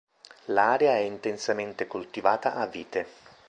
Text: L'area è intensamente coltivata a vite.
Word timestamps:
L'area 0.45 0.93
è 0.93 0.97
intensamente 1.01 1.85
coltivata 1.85 2.55
a 2.55 2.65
vite. 2.65 3.05